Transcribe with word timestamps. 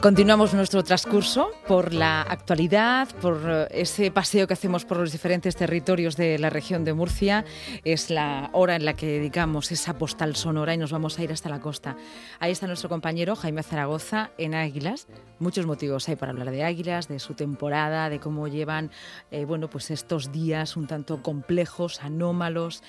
Continuamos 0.00 0.54
nuestro 0.54 0.84
transcurso 0.84 1.50
por 1.66 1.92
la 1.92 2.22
actualidad, 2.22 3.08
por 3.20 3.40
eh, 3.44 3.66
ese 3.72 4.12
paseo 4.12 4.46
que 4.46 4.52
hacemos 4.52 4.84
por 4.84 4.98
los 4.98 5.10
diferentes 5.10 5.56
territorios 5.56 6.16
de 6.16 6.38
la 6.38 6.50
región 6.50 6.84
de 6.84 6.94
Murcia. 6.94 7.44
Es 7.82 8.08
la 8.08 8.48
hora 8.52 8.76
en 8.76 8.84
la 8.84 8.94
que 8.94 9.06
dedicamos 9.06 9.72
esa 9.72 9.98
postal 9.98 10.36
sonora 10.36 10.72
y 10.72 10.78
nos 10.78 10.92
vamos 10.92 11.18
a 11.18 11.24
ir 11.24 11.32
hasta 11.32 11.48
la 11.48 11.58
costa. 11.58 11.96
Ahí 12.38 12.52
está 12.52 12.68
nuestro 12.68 12.88
compañero 12.88 13.34
Jaime 13.34 13.64
Zaragoza 13.64 14.30
en 14.38 14.54
Águilas. 14.54 15.08
Muchos 15.40 15.66
motivos 15.66 16.08
hay 16.08 16.14
para 16.14 16.30
hablar 16.30 16.52
de 16.52 16.62
Águilas, 16.62 17.08
de 17.08 17.18
su 17.18 17.34
temporada, 17.34 18.08
de 18.08 18.20
cómo 18.20 18.46
llevan 18.46 18.92
eh, 19.32 19.46
bueno, 19.46 19.68
pues 19.68 19.90
estos 19.90 20.30
días 20.30 20.76
un 20.76 20.86
tanto 20.86 21.24
complejos, 21.24 22.04
anómalos. 22.04 22.84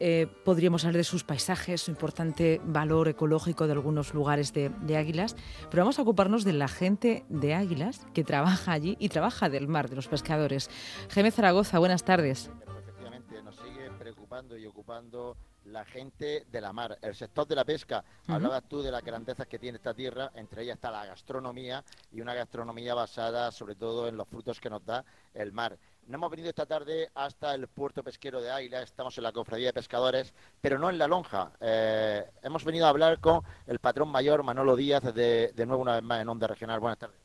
Eh, 0.00 0.28
podríamos 0.46 0.86
hablar 0.86 0.96
de 0.96 1.04
sus 1.04 1.24
paisajes, 1.24 1.82
su 1.82 1.90
importante 1.90 2.62
valor 2.64 3.08
ecológico 3.08 3.66
de 3.66 3.72
algunos 3.74 4.14
lugares 4.14 4.54
de, 4.54 4.70
de 4.80 4.96
Águilas. 4.96 5.36
Pero 5.68 5.82
vamos 5.82 5.98
a 5.98 6.02
ocuparnos 6.02 6.44
de 6.44 6.53
la 6.58 6.68
gente 6.68 7.24
de 7.28 7.54
Águilas 7.54 8.06
que 8.14 8.24
trabaja 8.24 8.72
allí 8.72 8.96
y 8.98 9.08
trabaja 9.08 9.48
del 9.48 9.68
mar, 9.68 9.88
de 9.88 9.96
los 9.96 10.08
pescadores. 10.08 10.70
Jaime 11.10 11.30
Zaragoza, 11.30 11.78
buenas 11.78 12.04
tardes. 12.04 12.50
Efectivamente, 12.66 13.42
nos 13.42 13.56
sigue 13.56 13.90
preocupando 13.98 14.56
y 14.56 14.66
ocupando 14.66 15.36
la 15.66 15.84
gente 15.84 16.44
de 16.50 16.60
la 16.60 16.72
mar, 16.72 16.98
el 17.00 17.14
sector 17.14 17.46
de 17.46 17.56
la 17.56 17.64
pesca. 17.64 18.04
Hablabas 18.28 18.64
tú 18.68 18.82
de 18.82 18.90
las 18.90 19.02
grandezas 19.02 19.46
que 19.46 19.58
tiene 19.58 19.76
esta 19.76 19.94
tierra, 19.94 20.30
entre 20.34 20.62
ellas 20.62 20.76
está 20.76 20.90
la 20.90 21.06
gastronomía 21.06 21.84
y 22.12 22.20
una 22.20 22.34
gastronomía 22.34 22.94
basada 22.94 23.50
sobre 23.50 23.74
todo 23.74 24.08
en 24.08 24.16
los 24.16 24.28
frutos 24.28 24.60
que 24.60 24.70
nos 24.70 24.84
da 24.84 25.04
el 25.32 25.52
mar. 25.52 25.78
No 26.06 26.16
hemos 26.16 26.30
venido 26.30 26.50
esta 26.50 26.66
tarde 26.66 27.10
hasta 27.14 27.54
el 27.54 27.66
puerto 27.66 28.02
pesquero 28.02 28.42
de 28.42 28.50
Águila, 28.50 28.82
estamos 28.82 29.16
en 29.16 29.24
la 29.24 29.32
cofradía 29.32 29.68
de 29.68 29.72
pescadores, 29.72 30.34
pero 30.60 30.78
no 30.78 30.90
en 30.90 30.98
la 30.98 31.08
lonja. 31.08 31.52
Eh, 31.60 32.22
hemos 32.42 32.62
venido 32.62 32.84
a 32.84 32.90
hablar 32.90 33.20
con 33.20 33.42
el 33.66 33.78
patrón 33.78 34.08
mayor 34.08 34.42
Manolo 34.42 34.76
Díaz, 34.76 35.02
de, 35.14 35.52
de 35.54 35.66
nuevo 35.66 35.80
una 35.80 35.94
vez 35.94 36.02
más 36.02 36.20
en 36.20 36.28
Onda 36.28 36.46
Regional. 36.46 36.78
Buenas 36.78 36.98
tardes. 36.98 37.16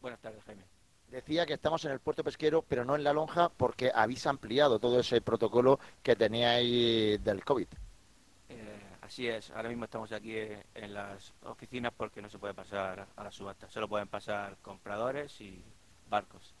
Buenas 0.00 0.18
tardes, 0.20 0.42
Jaime. 0.44 0.64
Decía 1.08 1.46
que 1.46 1.54
estamos 1.54 1.84
en 1.84 1.92
el 1.92 2.00
puerto 2.00 2.24
pesquero, 2.24 2.62
pero 2.62 2.84
no 2.84 2.96
en 2.96 3.04
la 3.04 3.12
lonja, 3.12 3.48
porque 3.48 3.92
habéis 3.94 4.26
ampliado 4.26 4.80
todo 4.80 4.98
ese 4.98 5.20
protocolo 5.20 5.78
que 6.02 6.16
teníais 6.16 7.22
del 7.22 7.44
COVID. 7.44 7.68
Eh, 8.48 8.80
así 9.02 9.28
es, 9.28 9.50
ahora 9.50 9.68
mismo 9.68 9.84
estamos 9.84 10.10
aquí 10.10 10.34
eh, 10.34 10.66
en 10.74 10.94
las 10.94 11.32
oficinas 11.44 11.92
porque 11.96 12.20
no 12.20 12.28
se 12.28 12.38
puede 12.40 12.54
pasar 12.54 13.06
a 13.14 13.24
la 13.24 13.30
subasta, 13.30 13.70
solo 13.70 13.88
pueden 13.88 14.08
pasar 14.08 14.56
compradores 14.62 15.40
y 15.40 15.64
barcos 16.08 16.54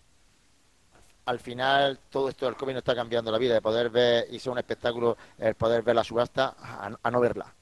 al 1.24 1.38
final 1.38 1.98
todo 2.10 2.28
esto 2.28 2.46
del 2.46 2.56
COVID 2.56 2.72
nos 2.72 2.80
está 2.80 2.94
cambiando 2.94 3.30
la 3.30 3.38
vida, 3.38 3.54
de 3.54 3.62
poder 3.62 3.90
ver, 3.90 4.26
y 4.30 4.38
ser 4.38 4.52
un 4.52 4.58
espectáculo, 4.58 5.16
el 5.38 5.54
poder 5.54 5.82
ver 5.82 5.94
la 5.94 6.04
subasta 6.04 6.56
a, 6.58 7.10
no 7.10 7.20
verla. 7.20 7.54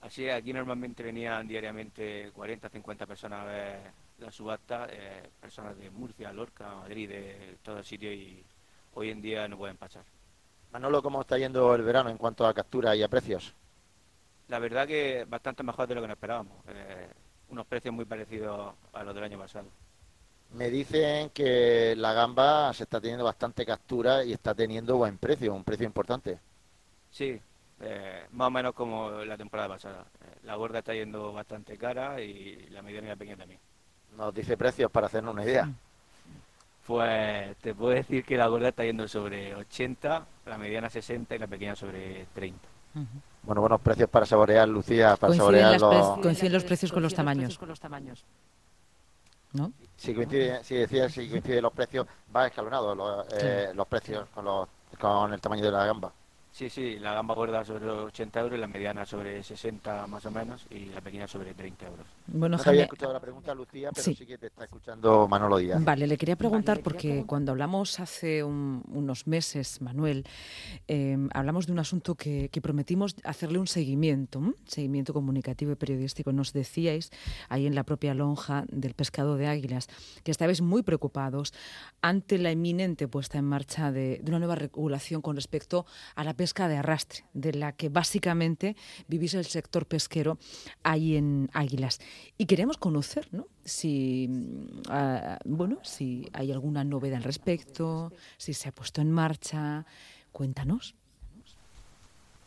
Así 0.00 0.26
es, 0.26 0.34
aquí 0.34 0.52
normalmente 0.52 1.02
venían 1.02 1.48
diariamente 1.48 2.30
40, 2.32 2.68
50 2.68 3.06
personas 3.06 3.40
a 3.40 3.44
ver 3.44 3.78
la 4.18 4.30
subasta, 4.30 4.86
eh, 4.90 5.28
personas 5.40 5.76
de 5.78 5.90
Murcia, 5.90 6.32
Lorca, 6.32 6.74
Madrid, 6.76 7.08
de 7.08 7.58
todo 7.62 7.78
el 7.78 7.84
sitio 7.84 8.12
y 8.12 8.44
hoy 8.94 9.10
en 9.10 9.20
día 9.20 9.48
no 9.48 9.58
pueden 9.58 9.76
pasar. 9.76 10.04
Manolo, 10.72 11.02
¿cómo 11.02 11.20
está 11.20 11.38
yendo 11.38 11.74
el 11.74 11.82
verano 11.82 12.08
en 12.10 12.18
cuanto 12.18 12.46
a 12.46 12.54
captura 12.54 12.94
y 12.94 13.02
a 13.02 13.08
precios? 13.08 13.54
La 14.48 14.58
verdad 14.58 14.86
que 14.86 15.24
bastante 15.28 15.62
mejor 15.62 15.88
de 15.88 15.96
lo 15.96 16.00
que 16.00 16.06
nos 16.06 16.16
esperábamos, 16.16 16.54
eh, 16.68 17.08
unos 17.48 17.66
precios 17.66 17.92
muy 17.92 18.04
parecidos 18.04 18.74
a 18.92 19.02
los 19.02 19.14
del 19.14 19.24
año 19.24 19.38
pasado. 19.38 19.68
Me 20.56 20.70
dicen 20.70 21.30
que 21.30 21.94
la 21.96 22.14
gamba 22.14 22.72
se 22.72 22.84
está 22.84 22.98
teniendo 22.98 23.24
bastante 23.24 23.66
captura 23.66 24.24
y 24.24 24.32
está 24.32 24.54
teniendo 24.54 24.96
buen 24.96 25.18
precio, 25.18 25.52
un 25.52 25.64
precio 25.64 25.86
importante. 25.86 26.38
Sí, 27.10 27.38
eh, 27.80 28.24
más 28.32 28.48
o 28.48 28.50
menos 28.50 28.72
como 28.72 29.10
la 29.10 29.36
temporada 29.36 29.68
pasada. 29.68 30.06
Eh, 30.22 30.38
la 30.44 30.54
gorda 30.56 30.78
está 30.78 30.94
yendo 30.94 31.32
bastante 31.34 31.76
cara 31.76 32.22
y 32.22 32.68
la 32.70 32.80
mediana 32.80 33.08
y 33.08 33.10
la 33.10 33.16
pequeña 33.16 33.36
también. 33.36 33.60
¿Nos 34.16 34.34
dice 34.34 34.56
precios 34.56 34.90
para 34.90 35.08
hacernos 35.08 35.34
una 35.34 35.44
idea? 35.44 35.68
Pues 36.86 37.54
te 37.58 37.74
puedo 37.74 37.92
decir 37.92 38.24
que 38.24 38.38
la 38.38 38.46
gorda 38.46 38.68
está 38.68 38.84
yendo 38.84 39.06
sobre 39.08 39.54
80, 39.54 40.26
la 40.46 40.56
mediana 40.56 40.88
60 40.88 41.34
y 41.34 41.38
la 41.38 41.46
pequeña 41.48 41.76
sobre 41.76 42.26
30. 42.34 42.58
Bueno, 43.42 43.60
buenos 43.60 43.80
precios 43.82 44.08
para 44.08 44.24
saborear, 44.24 44.66
Lucía, 44.66 45.16
para 45.16 45.34
saborear 45.34 45.78
los... 45.78 46.18
Coinciden 46.20 46.54
los 46.54 46.64
precios 46.64 46.90
con 46.92 47.02
los 47.02 47.12
tamaños. 47.12 47.58
¿No? 49.56 49.72
Si 49.96 50.14
coincide, 50.14 50.62
si 50.64 50.76
decía, 50.76 51.08
si 51.08 51.28
coincide 51.28 51.60
los 51.62 51.72
precios, 51.72 52.06
va 52.34 52.46
escalonado 52.46 52.94
los, 52.94 53.26
eh, 53.32 53.72
los 53.74 53.86
precios 53.88 54.28
con, 54.30 54.44
los, 54.44 54.68
con 54.98 55.32
el 55.32 55.40
tamaño 55.40 55.64
de 55.64 55.72
la 55.72 55.86
gamba. 55.86 56.12
Sí, 56.56 56.70
sí, 56.70 56.98
la 56.98 57.12
gamba 57.12 57.34
gorda 57.34 57.62
sobre 57.66 57.86
80 57.86 58.40
euros, 58.40 58.58
la 58.58 58.66
mediana 58.66 59.04
sobre 59.04 59.42
60 59.42 60.06
más 60.06 60.24
o 60.24 60.30
menos 60.30 60.66
y 60.70 60.86
la 60.86 61.02
pequeña 61.02 61.28
sobre 61.28 61.52
30 61.52 61.86
euros. 61.86 62.06
Bueno, 62.28 62.56
no 62.56 62.62
había 62.64 62.84
escuchado 62.84 63.12
la 63.12 63.20
pregunta, 63.20 63.54
Lucía, 63.54 63.90
pero 63.92 64.02
sí. 64.02 64.14
que 64.14 64.38
te 64.38 64.46
está 64.46 64.64
escuchando 64.64 65.28
Manolo 65.28 65.58
Díaz. 65.58 65.84
Vale, 65.84 66.06
le 66.06 66.16
quería 66.16 66.36
preguntar 66.36 66.80
porque 66.82 67.24
cuando 67.26 67.52
hablamos 67.52 68.00
hace 68.00 68.42
unos 68.42 69.26
meses, 69.26 69.82
Manuel, 69.82 70.24
em, 70.88 71.28
hablamos 71.34 71.66
de 71.66 71.72
un 71.72 71.78
asunto 71.78 72.14
que, 72.14 72.48
prometimos 72.62 73.16
hacerle 73.24 73.58
un 73.58 73.66
seguimiento, 73.66 74.54
seguimiento 74.64 75.12
comunicativo 75.12 75.72
y 75.72 75.76
periodístico. 75.76 76.32
Nos 76.32 76.54
decíais 76.54 77.10
ahí 77.50 77.66
en 77.66 77.74
la 77.74 77.84
propia 77.84 78.14
lonja 78.14 78.64
del 78.68 78.94
pescado 78.94 79.36
de 79.36 79.46
águilas 79.46 79.88
que 80.24 80.30
estabais 80.30 80.62
muy 80.62 80.82
preocupados 80.82 81.52
ante 82.00 82.38
la 82.38 82.50
inminente 82.50 83.08
puesta 83.08 83.36
en 83.36 83.44
marcha 83.44 83.92
de, 83.92 84.20
de 84.22 84.30
una 84.30 84.38
nueva 84.38 84.54
regulación 84.54 85.20
con 85.20 85.36
respecto 85.36 85.84
a 86.14 86.24
la 86.24 86.32
pesca 86.32 86.45
pesca 86.46 86.68
de 86.68 86.76
arrastre, 86.76 87.24
de 87.32 87.52
la 87.54 87.72
que 87.72 87.88
básicamente 87.88 88.76
vivís 89.08 89.34
el 89.34 89.46
sector 89.46 89.84
pesquero 89.84 90.38
ahí 90.84 91.16
en 91.16 91.50
Águilas. 91.52 91.98
Y 92.38 92.46
queremos 92.46 92.76
conocer, 92.76 93.26
¿no? 93.32 93.48
Si, 93.64 94.28
uh, 94.88 95.38
bueno, 95.44 95.78
si 95.82 96.28
hay 96.32 96.52
alguna 96.52 96.84
novedad 96.84 97.16
al 97.16 97.24
respecto, 97.24 98.12
si 98.36 98.54
se 98.54 98.68
ha 98.68 98.72
puesto 98.72 99.00
en 99.00 99.10
marcha. 99.10 99.84
Cuéntanos. 100.30 100.94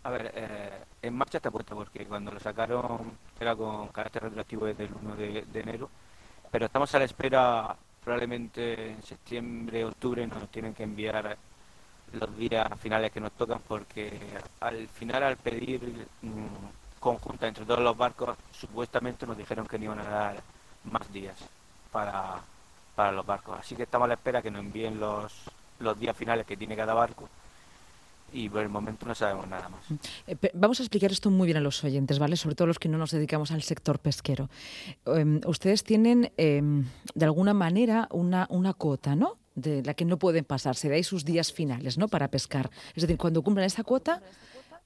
A 0.03 0.11
ver, 0.11 0.31
eh, 0.33 0.79
en 1.01 1.13
marcha 1.13 1.39
está 1.39 1.51
puesto 1.51 1.75
porque 1.75 2.05
cuando 2.05 2.31
lo 2.31 2.39
sacaron 2.39 3.17
era 3.37 3.53
con 3.53 3.89
carácter 3.89 4.23
retroactivo 4.23 4.65
desde 4.65 4.85
el 4.85 4.93
1 4.93 5.15
de, 5.17 5.45
de 5.51 5.59
enero, 5.59 5.89
pero 6.49 6.67
estamos 6.67 6.95
a 6.95 6.99
la 6.99 7.05
espera 7.05 7.75
probablemente 8.01 8.91
en 8.91 9.03
septiembre, 9.03 9.83
octubre 9.83 10.25
nos 10.25 10.47
tienen 10.49 10.73
que 10.73 10.83
enviar 10.83 11.37
los 12.13 12.37
días 12.37 12.67
finales 12.79 13.11
que 13.11 13.19
nos 13.19 13.31
tocan 13.33 13.59
porque 13.67 14.11
al 14.59 14.87
final 14.87 15.23
al 15.23 15.37
pedir 15.37 16.07
mm, 16.21 16.99
conjunta 16.99 17.47
entre 17.47 17.65
todos 17.65 17.79
los 17.79 17.97
barcos 17.97 18.37
supuestamente 18.51 19.25
nos 19.25 19.37
dijeron 19.37 19.67
que 19.67 19.77
no 19.77 19.85
iban 19.85 19.99
a 19.99 20.09
dar 20.09 20.43
más 20.91 21.11
días 21.11 21.37
para, 21.91 22.41
para 22.95 23.11
los 23.11 23.25
barcos 23.25 23.59
así 23.59 23.75
que 23.75 23.83
estamos 23.83 24.05
a 24.05 24.09
la 24.09 24.13
espera 24.15 24.41
que 24.41 24.51
nos 24.51 24.61
envíen 24.61 24.99
los, 24.99 25.33
los 25.79 25.99
días 25.99 26.15
finales 26.15 26.45
que 26.45 26.57
tiene 26.57 26.75
cada 26.75 26.93
barco 26.93 27.29
y 28.33 28.49
por 28.49 28.61
el 28.61 28.69
momento 28.69 29.05
no 29.05 29.15
sabemos 29.15 29.47
nada 29.47 29.69
más. 29.69 29.81
Eh, 30.27 30.37
vamos 30.53 30.79
a 30.79 30.83
explicar 30.83 31.11
esto 31.11 31.29
muy 31.29 31.47
bien 31.47 31.57
a 31.57 31.61
los 31.61 31.83
oyentes, 31.83 32.19
¿vale? 32.19 32.35
Sobre 32.35 32.55
todo 32.55 32.67
los 32.67 32.79
que 32.79 32.89
no 32.89 32.97
nos 32.97 33.11
dedicamos 33.11 33.51
al 33.51 33.63
sector 33.63 33.99
pesquero. 33.99 34.49
Em, 35.05 35.41
ustedes 35.45 35.83
tienen, 35.83 36.31
em, 36.37 36.85
de 37.15 37.25
alguna 37.25 37.53
manera, 37.53 38.07
una, 38.11 38.47
una 38.49 38.73
cuota, 38.73 39.15
¿no? 39.15 39.37
De 39.61 39.83
la 39.83 39.93
que 39.93 40.05
no 40.05 40.17
pueden 40.17 40.45
pasarse, 40.45 40.89
de 40.89 40.95
ahí 40.95 41.03
sus 41.03 41.25
días 41.25 41.51
finales 41.53 41.97
¿no? 41.97 42.07
para 42.07 42.29
pescar. 42.29 42.69
Es 42.95 43.01
decir, 43.01 43.17
cuando 43.17 43.41
cumplan 43.41 43.65
esa 43.65 43.83
cuota, 43.83 44.21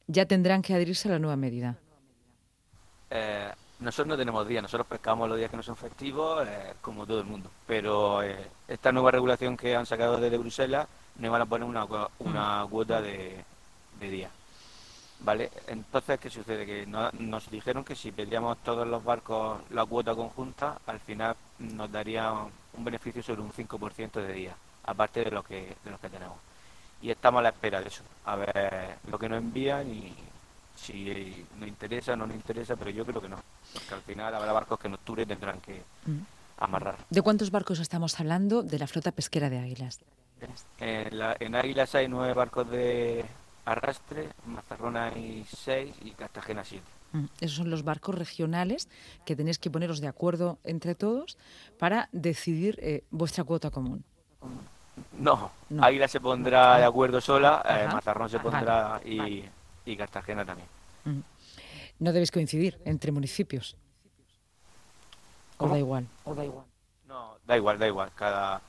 ya 0.07 0.25
tendrán 0.25 0.61
que 0.61 0.73
adherirse 0.73 1.07
a 1.07 1.13
la 1.13 1.19
nueva 1.19 1.35
medida. 1.35 1.77
Eh, 3.09 3.51
nosotros 3.79 4.07
no 4.07 4.17
tenemos 4.17 4.47
días, 4.47 4.61
nosotros 4.63 4.87
pescamos 4.87 5.27
los 5.29 5.37
días 5.37 5.51
que 5.51 5.57
no 5.57 5.63
son 5.63 5.75
festivos, 5.75 6.47
eh, 6.47 6.73
como 6.81 7.05
todo 7.05 7.19
el 7.19 7.25
mundo. 7.25 7.49
Pero 7.67 8.23
eh, 8.23 8.49
esta 8.67 8.91
nueva 8.91 9.11
regulación 9.11 9.57
que 9.57 9.75
han 9.75 9.85
sacado 9.85 10.17
desde 10.17 10.37
Bruselas 10.37 10.87
nos 11.17 11.31
van 11.31 11.41
a 11.41 11.45
poner 11.45 11.67
una, 11.67 11.85
una 12.19 12.65
cuota 12.69 13.01
de, 13.01 13.43
de 13.99 14.09
días. 14.09 14.31
¿Vale? 15.19 15.51
Entonces, 15.67 16.19
¿qué 16.19 16.29
sucede? 16.29 16.65
Que 16.65 16.85
nos 16.85 17.49
dijeron 17.49 17.83
que 17.85 17.95
si 17.95 18.11
pedíamos 18.11 18.57
todos 18.57 18.85
los 18.85 19.03
barcos 19.03 19.61
la 19.69 19.85
cuota 19.85 20.13
conjunta, 20.13 20.79
al 20.85 20.99
final 20.99 21.35
nos 21.59 21.91
daría 21.91 22.31
un 22.31 22.83
beneficio 22.83 23.21
sobre 23.23 23.41
un 23.41 23.51
5% 23.51 24.11
de 24.13 24.33
día, 24.33 24.55
aparte 24.83 25.23
de 25.23 25.31
lo 25.31 25.43
que 25.43 25.75
de 25.83 25.91
lo 25.91 25.99
que 25.99 26.09
tenemos. 26.09 26.37
Y 27.01 27.11
estamos 27.11 27.39
a 27.39 27.43
la 27.43 27.49
espera 27.49 27.81
de 27.81 27.87
eso, 27.87 28.03
a 28.25 28.35
ver 28.35 28.97
lo 29.09 29.19
que 29.19 29.27
nos 29.27 29.39
envían 29.39 29.93
y 29.93 30.15
si 30.75 31.45
nos 31.59 31.67
interesa 31.67 32.13
o 32.13 32.15
no 32.15 32.27
nos 32.27 32.35
interesa, 32.35 32.75
pero 32.75 32.89
yo 32.89 33.05
creo 33.05 33.21
que 33.21 33.29
no, 33.29 33.37
porque 33.73 33.93
al 33.93 34.01
final 34.01 34.33
habrá 34.33 34.51
barcos 34.51 34.79
que 34.79 34.87
en 34.87 34.93
octubre 34.95 35.25
tendrán 35.25 35.59
que 35.59 35.83
mm. 36.05 36.19
amarrar. 36.59 36.97
¿De 37.09 37.21
cuántos 37.21 37.51
barcos 37.51 37.79
estamos 37.79 38.19
hablando 38.19 38.63
de 38.63 38.79
la 38.79 38.87
flota 38.87 39.11
pesquera 39.11 39.49
de 39.49 39.59
Águilas? 39.59 39.99
En, 40.79 41.19
en 41.39 41.55
Águilas 41.55 41.95
hay 41.95 42.07
nueve 42.07 42.33
barcos 42.33 42.69
de 42.69 43.25
Arrastre, 43.65 44.29
Mazarrona 44.45 45.05
hay 45.07 45.45
seis 45.47 45.95
y 46.01 46.11
Cartagena 46.11 46.63
siete. 46.63 46.85
Mm, 47.13 47.25
esos 47.41 47.57
son 47.57 47.69
los 47.69 47.83
barcos 47.83 48.15
regionales 48.15 48.89
que 49.25 49.35
tenéis 49.35 49.59
que 49.59 49.69
poneros 49.69 50.01
de 50.01 50.07
acuerdo 50.07 50.59
entre 50.63 50.95
todos 50.95 51.37
para 51.79 52.09
decidir 52.11 52.77
eh, 52.81 53.03
vuestra 53.11 53.43
cuota 53.43 53.69
común. 53.69 54.03
No, 55.17 55.51
Águila 55.79 56.07
se 56.07 56.19
pondrá 56.19 56.77
de 56.77 56.85
acuerdo 56.85 57.21
sola, 57.21 57.63
eh, 57.67 57.87
Mazarrón 57.91 58.29
se 58.29 58.39
pondrá 58.39 58.99
y, 59.05 59.43
y, 59.85 59.95
Cartagena 59.95 60.43
también. 60.45 60.67
Mm. 61.05 61.19
No 61.99 62.11
debéis 62.11 62.31
coincidir 62.31 62.79
entre 62.85 63.11
municipios. 63.11 63.77
¿O 65.57 65.67
da 65.67 65.77
igual? 65.77 66.07
¿O 66.25 66.35
da 66.35 66.43
igual? 66.43 66.65
No, 67.07 67.37
da 67.45 67.55
igual, 67.55 67.79
da 67.79 67.87
igual. 67.87 68.11
Cada 68.15 68.61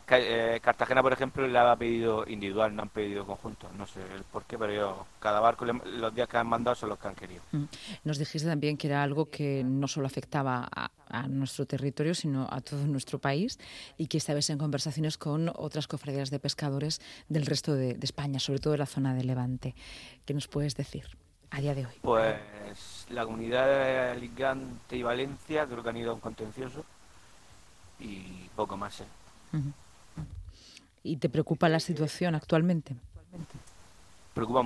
Cartagena, 0.00 1.02
por 1.02 1.12
ejemplo, 1.12 1.46
le 1.46 1.56
ha 1.56 1.76
pedido 1.76 2.24
individual, 2.26 2.74
no 2.74 2.82
han 2.82 2.88
pedido 2.88 3.24
conjunto. 3.24 3.70
No 3.78 3.86
sé 3.86 4.00
el 4.14 4.24
por 4.24 4.44
qué, 4.44 4.58
pero 4.58 4.72
yo, 4.72 5.06
cada 5.20 5.38
barco, 5.38 5.64
los 5.64 6.14
días 6.14 6.28
que 6.28 6.36
han 6.36 6.48
mandado 6.48 6.74
son 6.74 6.88
los 6.88 6.98
que 6.98 7.08
han 7.08 7.14
querido. 7.14 7.42
Mm. 7.52 7.64
Nos 8.02 8.18
dijiste 8.18 8.48
también 8.48 8.76
que 8.76 8.88
era 8.88 9.02
algo 9.02 9.30
que 9.30 9.62
no 9.64 9.86
solo 9.86 10.06
afectaba 10.06 10.68
a, 10.70 10.90
nuestro 11.28 11.64
territorio, 11.64 12.12
sino 12.12 12.48
a 12.50 12.60
todo 12.60 12.84
nuestro 12.86 13.20
país 13.20 13.60
y 13.96 14.08
que 14.08 14.18
estabais 14.18 14.50
en 14.50 14.58
conversaciones 14.58 15.16
con 15.16 15.48
otras 15.54 15.86
cofradías 15.86 16.30
de 16.30 16.40
pescadores 16.40 17.00
del 17.28 17.46
resto 17.46 17.74
de, 17.74 17.96
España, 18.02 18.40
sobre 18.40 18.58
todo 18.58 18.72
de 18.72 18.78
la 18.78 18.86
zona 18.86 19.14
de 19.14 19.22
Levante. 19.22 19.76
¿Qué 20.24 20.34
nos 20.34 20.48
puedes 20.48 20.74
decir 20.74 21.04
a 21.50 21.60
día 21.60 21.74
de 21.74 21.86
hoy? 21.86 21.92
Pues 22.02 22.36
la 23.10 23.24
comunidad 23.24 23.66
de 23.68 24.10
Alicante 24.10 24.96
y 24.96 25.02
Valencia 25.04 25.66
creo 25.66 25.84
que 25.84 25.88
han 25.88 25.96
ido 25.96 26.10
a 26.10 26.14
un 26.14 26.20
contencioso 26.20 26.84
y 28.00 28.48
poco 28.56 28.76
más. 28.76 29.00
¿eh? 29.00 29.04
¿Y 31.04 31.18
te 31.18 31.28
preocupa 31.28 31.68
la 31.68 31.78
situación 31.78 32.34
actualmente? 32.34 32.96
Preocupa 34.32 34.62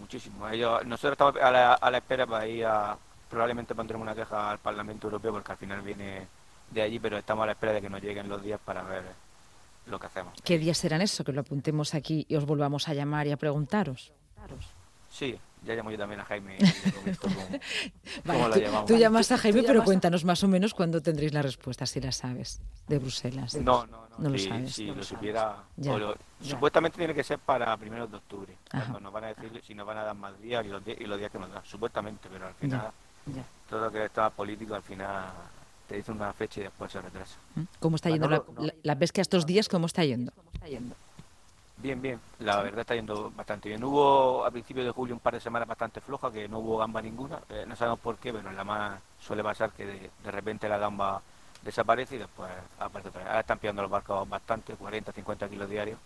muchísimo. 0.00 0.48
nosotros 0.84 1.12
estamos 1.12 1.36
a 1.36 1.50
la, 1.90 1.98
espera 1.98 2.26
para 2.26 2.48
ir 2.48 2.64
a, 2.64 2.96
probablemente 3.30 3.74
pondremos 3.74 4.02
una 4.02 4.14
queja 4.14 4.50
al 4.50 4.58
Parlamento 4.58 5.06
Europeo 5.06 5.32
porque 5.32 5.52
al 5.52 5.58
final 5.58 5.82
viene 5.82 6.26
de 6.70 6.82
allí, 6.82 6.98
pero 6.98 7.18
estamos 7.18 7.42
a 7.42 7.46
la 7.46 7.52
espera 7.52 7.74
de 7.74 7.82
que 7.82 7.90
nos 7.90 8.02
lleguen 8.02 8.28
los 8.28 8.42
días 8.42 8.58
para 8.64 8.82
ver 8.82 9.04
lo 9.86 10.00
que 10.00 10.06
hacemos. 10.06 10.32
¿Qué 10.42 10.58
días 10.58 10.78
serán 10.78 11.02
eso? 11.02 11.24
Que 11.24 11.32
lo 11.32 11.42
apuntemos 11.42 11.94
aquí 11.94 12.24
y 12.26 12.36
os 12.36 12.46
volvamos 12.46 12.88
a 12.88 12.94
llamar 12.94 13.26
y 13.26 13.32
a 13.32 13.36
preguntaros. 13.36 14.12
Sí, 15.12 15.38
ya 15.64 15.74
llamo 15.74 15.90
yo 15.90 15.98
también 15.98 16.20
a 16.20 16.24
Jaime. 16.24 16.56
Tú 18.86 18.96
llamas 18.96 19.30
a 19.30 19.36
Jaime, 19.36 19.62
pero 19.62 19.84
cuéntanos 19.84 20.24
más 20.24 20.42
o 20.42 20.48
menos 20.48 20.72
cuándo 20.72 21.02
tendréis 21.02 21.34
la 21.34 21.42
respuesta, 21.42 21.84
si 21.84 22.00
la 22.00 22.12
sabes, 22.12 22.62
de 22.88 22.98
Bruselas. 22.98 23.54
No, 23.56 23.86
no, 23.86 24.08
no. 24.08 24.18
no 24.18 24.30
lo 24.30 24.38
sabes. 24.38 24.74
Si 24.74 24.86
lo 24.86 25.04
supiera. 25.04 25.56
supuestamente 26.40 26.96
tiene 26.96 27.14
que 27.14 27.22
ser 27.22 27.38
para 27.38 27.76
primeros 27.76 28.10
de 28.10 28.16
octubre. 28.16 28.56
nos 29.00 29.12
van 29.12 29.24
a 29.24 29.26
decir 29.28 29.62
si 29.64 29.74
nos 29.74 29.86
van 29.86 29.98
a 29.98 30.04
dar 30.04 30.16
más 30.16 30.40
días 30.40 30.64
y 30.64 30.68
los, 30.68 30.82
días, 30.84 31.30
que 31.30 31.38
nos 31.38 31.52
dan. 31.52 31.62
Supuestamente, 31.64 32.28
pero 32.32 32.46
al 32.46 32.54
final. 32.54 32.90
Todo 33.68 33.84
lo 33.84 33.92
que 33.92 34.06
está 34.06 34.30
político, 34.30 34.74
al 34.74 34.82
final 34.82 35.26
te 35.86 35.96
dice 35.96 36.10
una 36.10 36.32
fecha 36.32 36.60
y 36.60 36.62
después 36.64 36.90
se 36.90 37.02
retrasa. 37.02 37.36
¿Mm? 37.54 37.62
¿Cómo 37.78 37.96
está 37.96 38.08
yendo 38.08 38.28
la, 38.28 38.42
la, 38.82 38.98
pesca 38.98 39.20
estos 39.20 39.46
días? 39.46 39.68
¿Cómo 39.68 39.86
está 39.86 40.04
yendo? 40.04 40.32
¿Cómo 40.32 40.50
está 40.52 40.66
yendo? 40.66 40.96
Bien, 41.82 42.00
bien. 42.00 42.20
La 42.38 42.62
verdad 42.62 42.82
está 42.82 42.94
yendo 42.94 43.32
bastante 43.34 43.68
bien. 43.68 43.82
Hubo 43.82 44.46
a 44.46 44.50
principios 44.52 44.86
de 44.86 44.92
julio 44.92 45.16
un 45.16 45.20
par 45.20 45.34
de 45.34 45.40
semanas 45.40 45.66
bastante 45.66 46.00
flojas, 46.00 46.32
que 46.32 46.48
no 46.48 46.60
hubo 46.60 46.78
gamba 46.78 47.02
ninguna. 47.02 47.40
Eh, 47.48 47.64
no 47.66 47.74
sabemos 47.74 47.98
por 47.98 48.18
qué, 48.18 48.32
pero 48.32 48.48
en 48.48 48.56
la 48.56 48.62
más 48.62 49.00
suele 49.20 49.42
pasar 49.42 49.72
que 49.72 49.84
de, 49.84 50.30
repente 50.30 50.68
la 50.68 50.78
gamba 50.78 51.20
desaparece 51.60 52.14
y 52.14 52.18
después 52.18 52.48
aparece 52.78 53.08
otra 53.08 53.22
vez. 53.22 53.28
Ahora 53.28 53.40
están 53.40 53.58
pillando 53.58 53.82
los 53.82 53.90
barcos 53.90 54.28
bastante, 54.28 54.74
40, 54.74 55.10
50 55.10 55.48
kilos 55.48 55.68
diarios, 55.68 55.98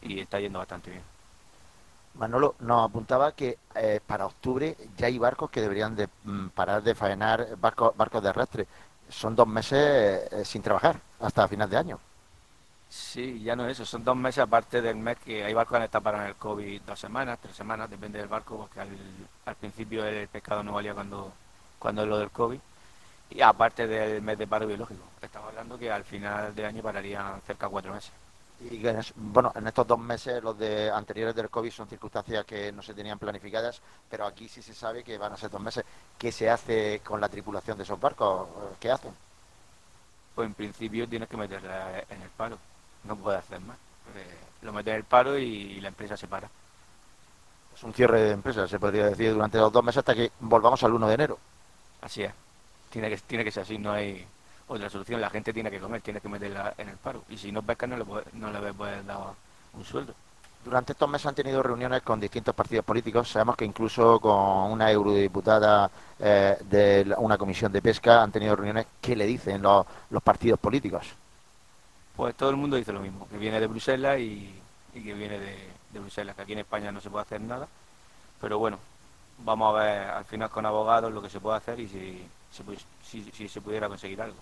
y 0.00 0.20
está 0.20 0.38
yendo 0.38 0.60
bastante 0.60 0.90
bien. 0.90 1.02
Manolo 2.14 2.54
nos 2.60 2.88
apuntaba 2.88 3.32
que 3.32 3.58
eh, 3.74 4.00
para 4.06 4.26
octubre 4.26 4.76
ya 4.96 5.08
hay 5.08 5.18
barcos 5.18 5.50
que 5.50 5.60
deberían 5.60 5.96
de 5.96 6.08
mm, 6.22 6.48
parar 6.50 6.84
de 6.84 6.94
faenar 6.94 7.56
barcos, 7.56 7.96
barcos 7.96 8.22
de 8.22 8.28
arrastre. 8.28 8.66
Son 9.08 9.34
dos 9.34 9.48
meses 9.48 10.32
eh, 10.32 10.44
sin 10.44 10.62
trabajar 10.62 11.00
hasta 11.18 11.48
final 11.48 11.68
de 11.68 11.76
año. 11.76 11.98
Sí, 12.88 13.42
ya 13.42 13.56
no 13.56 13.66
es 13.66 13.72
eso, 13.72 13.84
son 13.84 14.04
dos 14.04 14.16
meses 14.16 14.38
aparte 14.38 14.80
del 14.80 14.96
mes 14.96 15.18
que 15.18 15.44
hay 15.44 15.52
barcos 15.52 15.72
que 15.72 15.76
han 15.78 15.82
estado 15.82 16.04
parados 16.04 16.24
en 16.24 16.30
el 16.30 16.36
COVID 16.36 16.82
dos 16.82 16.98
semanas, 16.98 17.38
tres 17.42 17.56
semanas, 17.56 17.90
depende 17.90 18.18
del 18.18 18.28
barco, 18.28 18.56
porque 18.56 18.80
al, 18.80 19.56
principio 19.56 20.04
el 20.04 20.28
pescado 20.28 20.62
no 20.62 20.72
valía 20.72 20.94
cuando, 20.94 21.32
cuando 21.78 22.02
es 22.02 22.08
lo 22.08 22.18
del 22.18 22.30
COVID, 22.30 22.58
y 23.30 23.40
aparte 23.40 23.86
del 23.86 24.22
mes 24.22 24.38
de 24.38 24.46
paro 24.46 24.66
biológico. 24.66 25.02
Estamos 25.20 25.48
hablando 25.48 25.78
que 25.78 25.90
al 25.90 26.04
final 26.04 26.54
de 26.54 26.66
año 26.66 26.82
pararían 26.82 27.40
cerca 27.42 27.66
de 27.66 27.72
cuatro 27.72 27.92
meses. 27.92 28.12
Y 28.70 28.80
bueno, 29.16 29.52
en 29.56 29.66
estos 29.66 29.86
dos 29.86 29.98
meses, 29.98 30.42
los 30.42 30.56
de 30.58 30.90
anteriores 30.90 31.34
del 31.34 31.50
COVID 31.50 31.70
son 31.72 31.88
circunstancias 31.88 32.44
que 32.44 32.70
no 32.72 32.82
se 32.82 32.94
tenían 32.94 33.18
planificadas, 33.18 33.80
pero 34.08 34.26
aquí 34.26 34.48
sí 34.48 34.62
se 34.62 34.74
sabe 34.74 35.02
que 35.02 35.18
van 35.18 35.32
a 35.32 35.36
ser 35.36 35.50
dos 35.50 35.60
meses. 35.60 35.84
¿Qué 36.16 36.30
se 36.30 36.48
hace 36.48 37.00
con 37.04 37.20
la 37.20 37.28
tripulación 37.28 37.76
de 37.76 37.82
esos 37.82 38.00
barcos? 38.00 38.48
¿Qué 38.78 38.90
hacen? 38.90 39.12
Pues 40.34 40.46
en 40.46 40.54
principio 40.54 41.08
tienes 41.08 41.28
que 41.28 41.36
meterla 41.36 42.04
en 42.08 42.22
el 42.22 42.30
paro 42.30 42.56
no 43.04 43.16
puede 43.16 43.38
hacer 43.38 43.60
más. 43.60 43.76
lo 44.62 44.72
mete 44.72 44.90
en 44.90 44.96
el 44.96 45.04
paro 45.04 45.38
y 45.38 45.80
la 45.80 45.88
empresa 45.88 46.16
se 46.16 46.26
para. 46.26 46.48
Es 47.74 47.82
un 47.82 47.92
cierre 47.92 48.20
de 48.20 48.30
empresa, 48.32 48.68
se 48.68 48.78
podría 48.78 49.06
decir, 49.06 49.32
durante 49.32 49.58
los 49.58 49.72
dos 49.72 49.82
meses 49.82 49.98
hasta 49.98 50.14
que 50.14 50.30
volvamos 50.40 50.82
al 50.84 50.94
1 50.94 51.08
de 51.08 51.14
enero. 51.14 51.38
Así 52.00 52.22
es. 52.22 52.32
Tiene 52.90 53.10
que, 53.10 53.16
tiene 53.16 53.42
que 53.42 53.50
ser 53.50 53.64
así, 53.64 53.78
no 53.78 53.92
hay 53.92 54.24
otra 54.68 54.88
solución. 54.88 55.20
La 55.20 55.30
gente 55.30 55.52
tiene 55.52 55.70
que 55.70 55.80
comer, 55.80 56.00
tiene 56.00 56.20
que 56.20 56.28
meterla 56.28 56.74
en 56.78 56.88
el 56.90 56.96
paro. 56.96 57.24
Y 57.28 57.36
si 57.36 57.50
no 57.50 57.62
pesca, 57.62 57.86
no 57.86 57.96
le, 57.96 58.04
puede, 58.04 58.24
no 58.34 58.52
le 58.52 58.72
puede 58.72 59.02
dar 59.02 59.18
un 59.72 59.84
sueldo. 59.84 60.14
Durante 60.64 60.92
estos 60.92 61.08
meses 61.08 61.26
han 61.26 61.34
tenido 61.34 61.62
reuniones 61.62 62.02
con 62.02 62.20
distintos 62.20 62.54
partidos 62.54 62.84
políticos. 62.84 63.28
Sabemos 63.28 63.56
que 63.56 63.64
incluso 63.64 64.20
con 64.20 64.70
una 64.70 64.90
eurodiputada 64.90 65.90
eh, 66.18 66.56
de 66.62 67.14
una 67.18 67.36
comisión 67.36 67.72
de 67.72 67.82
pesca 67.82 68.22
han 68.22 68.30
tenido 68.30 68.54
reuniones. 68.54 68.86
¿Qué 69.00 69.16
le 69.16 69.26
dicen 69.26 69.60
los, 69.60 69.84
los 70.10 70.22
partidos 70.22 70.60
políticos? 70.60 71.08
Pues 72.16 72.34
todo 72.36 72.50
el 72.50 72.56
mundo 72.56 72.76
dice 72.76 72.92
lo 72.92 73.00
mismo, 73.00 73.28
que 73.28 73.38
viene 73.38 73.60
de 73.60 73.66
Bruselas 73.66 74.18
y, 74.20 74.54
que 74.92 75.14
viene 75.14 75.38
de, 75.38 76.00
Bruselas, 76.00 76.36
que 76.36 76.42
aquí 76.42 76.52
en 76.52 76.60
España 76.60 76.92
no 76.92 77.00
se 77.00 77.10
puede 77.10 77.22
hacer 77.22 77.40
nada. 77.40 77.66
Pero 78.40 78.58
bueno, 78.58 78.78
vamos 79.38 79.74
a 79.74 79.78
ver 79.80 80.10
al 80.10 80.24
final 80.24 80.50
con 80.50 80.66
abogados 80.66 81.12
lo 81.12 81.22
que 81.22 81.30
se 81.30 81.40
puede 81.40 81.56
hacer 81.56 81.80
y 81.80 81.88
si, 81.88 82.26
si 83.32 83.48
se 83.48 83.60
pudiera 83.60 83.88
conseguir 83.88 84.20
algo. 84.22 84.38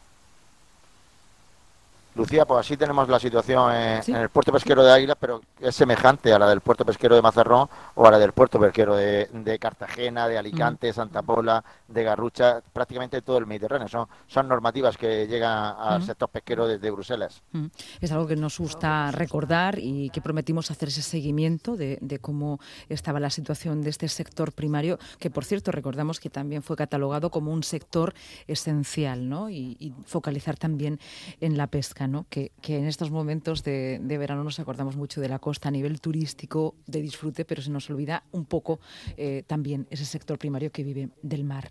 Lucía, 2.14 2.44
pues 2.44 2.60
así 2.60 2.76
tenemos 2.76 3.08
la 3.08 3.18
situación 3.18 3.72
en, 3.74 4.16
el 4.16 4.28
puerto 4.28 4.52
pesquero 4.52 4.84
de 4.84 4.92
Águilas, 4.92 5.16
pero 5.18 5.40
es 5.58 5.74
semejante 5.74 6.30
a 6.32 6.38
la 6.38 6.46
del 6.46 6.60
puerto 6.60 6.84
pesquero 6.84 7.14
de 7.14 7.22
Mazarrón 7.22 7.68
o 7.94 8.06
a 8.06 8.10
la 8.10 8.18
del 8.18 8.32
puerto 8.32 8.60
pesquero 8.60 8.94
de, 8.94 9.58
Cartagena, 9.58 10.28
de 10.28 10.36
Alicante, 10.36 10.90
mm. 10.90 10.94
Santa 10.94 11.22
Pola, 11.22 11.64
de 11.88 12.04
Garrucha, 12.04 12.60
prácticamente 12.72 13.22
todo 13.22 13.38
el 13.38 13.46
Mediterráneo. 13.46 13.88
Son, 13.88 14.06
son 14.26 14.46
normativas 14.46 14.98
que 14.98 15.26
llegan 15.26 15.74
al 15.78 16.00
mm. 16.00 16.06
sector 16.06 16.28
pesquero 16.28 16.68
desde 16.68 16.90
Bruselas. 16.90 17.42
Mm. 17.52 17.66
Es 18.00 18.12
algo 18.12 18.26
que 18.26 18.36
nos 18.36 18.58
gusta 18.58 19.10
recordar 19.10 19.78
y 19.78 20.10
que 20.10 20.20
prometimos 20.20 20.70
hacer 20.70 20.88
ese 20.88 21.02
seguimiento 21.02 21.76
de, 21.76 22.18
cómo 22.20 22.60
estaba 22.90 23.20
la 23.20 23.30
situación 23.30 23.80
de 23.80 23.88
este 23.88 24.08
sector 24.08 24.52
primario, 24.52 24.98
que 25.18 25.30
por 25.30 25.46
cierto 25.46 25.72
recordamos 25.72 26.20
que 26.20 26.28
también 26.28 26.62
fue 26.62 26.76
catalogado 26.76 27.30
como 27.30 27.52
un 27.52 27.62
sector 27.62 28.12
esencial, 28.46 29.28
¿no? 29.28 29.48
y 29.48 29.94
focalizar 30.04 30.58
también 30.58 31.00
en 31.40 31.56
la 31.56 31.68
pesca. 31.68 32.01
Que, 32.28 32.52
en 32.66 32.86
estos 32.86 33.10
momentos 33.10 33.62
de, 33.62 34.00
verano 34.18 34.42
nos 34.42 34.58
acordamos 34.58 34.96
mucho 34.96 35.20
de 35.20 35.28
la 35.28 35.38
costa 35.38 35.68
a 35.68 35.70
nivel 35.70 36.00
turístico, 36.00 36.74
de 36.86 37.00
disfrute, 37.00 37.44
pero 37.44 37.62
se 37.62 37.70
nos 37.70 37.88
olvida 37.90 38.24
un 38.32 38.44
poco 38.44 38.80
eh, 39.16 39.44
también 39.46 39.86
ese 39.90 40.04
sector 40.04 40.38
primario 40.38 40.72
que 40.72 40.82
vive 40.82 41.10
del 41.22 41.44
mar. 41.44 41.70